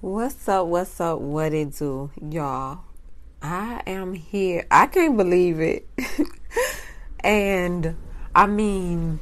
[0.00, 0.68] What's up?
[0.68, 1.18] What's up?
[1.18, 2.82] What it do, y'all?
[3.42, 4.64] I am here.
[4.70, 5.88] I can't believe it.
[7.24, 7.96] and
[8.32, 9.18] I mean,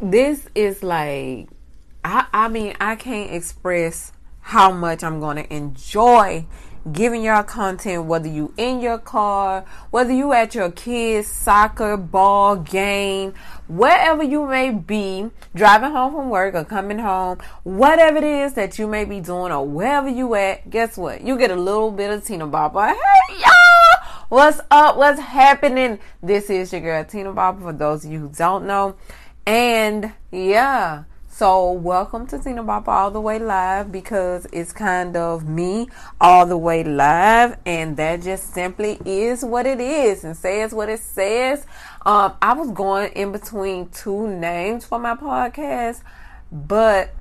[0.00, 1.50] this is like,
[2.02, 6.46] I, I mean, I can't express how much I'm going to enjoy
[6.92, 12.56] giving y'all content whether you in your car whether you at your kids soccer ball
[12.56, 13.32] game
[13.68, 18.78] wherever you may be driving home from work or coming home whatever it is that
[18.78, 21.22] you may be doing or wherever you at guess what?
[21.22, 24.08] You get a little bit of tina bopper hey y'all!
[24.28, 24.96] What's up?
[24.96, 25.98] What's happening?
[26.22, 28.96] This is your girl tina bopper for those of you who don't know.
[29.46, 31.04] And yeah
[31.36, 35.88] so, welcome to Bopper All the Way Live because it's kind of me
[36.20, 40.88] all the way live, and that just simply is what it is and says what
[40.88, 41.66] it says.
[42.06, 46.02] Um, I was going in between two names for my podcast,
[46.52, 47.12] but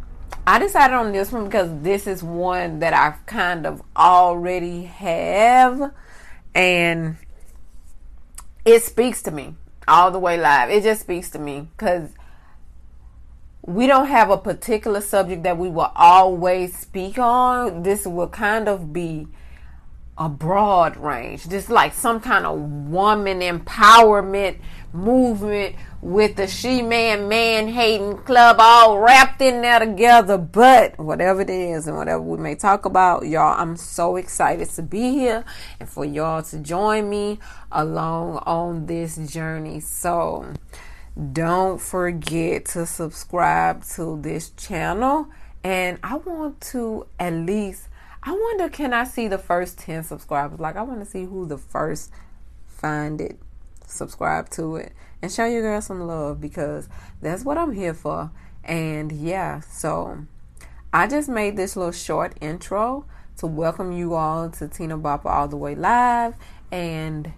[0.45, 5.91] I decided on this one because this is one that I kind of already have,
[6.53, 7.17] and
[8.63, 9.55] it speaks to me
[9.87, 10.69] all the way live.
[10.69, 12.11] It just speaks to me because
[13.65, 17.83] we don't have a particular subject that we will always speak on.
[17.83, 19.27] This will kind of be
[20.17, 24.59] a broad range, just like some kind of woman empowerment
[24.91, 30.37] movement with the she man man hating club all wrapped in there together.
[30.37, 34.81] But whatever it is and whatever we may talk about, y'all, I'm so excited to
[34.83, 35.45] be here
[35.79, 37.39] and for y'all to join me
[37.71, 39.79] along on this journey.
[39.79, 40.53] So,
[41.31, 45.27] don't forget to subscribe to this channel.
[45.63, 47.87] And I want to at least,
[48.21, 50.59] I wonder, can I see the first 10 subscribers?
[50.59, 52.11] Like, I want to see who the first
[52.67, 53.39] find it,
[53.85, 56.89] subscribe to it, and show you girls some love because
[57.21, 58.31] that's what I'm here for.
[58.63, 60.25] And yeah, so
[60.91, 63.05] I just made this little short intro
[63.37, 66.35] to welcome you all to Tina Bopper All the Way Live.
[66.71, 67.31] And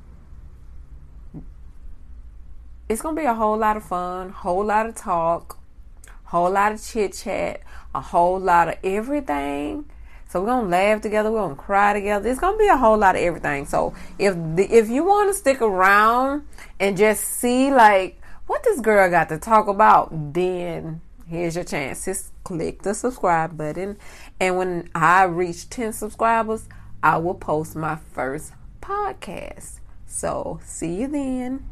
[2.88, 5.60] it's gonna be a whole lot of fun, whole lot of talk,
[6.26, 7.62] whole lot of chit chat,
[7.94, 9.86] a whole lot of everything.
[10.28, 12.30] So we're gonna laugh together, we're gonna cry together.
[12.30, 13.66] It's gonna be a whole lot of everything.
[13.66, 16.48] So if the, if you want to stick around
[16.80, 22.06] and just see like what this girl got to talk about, then here's your chance.
[22.06, 23.98] Just click the subscribe button,
[24.40, 26.68] and when I reach ten subscribers,
[27.02, 29.80] I will post my first podcast.
[30.06, 31.66] So see you then.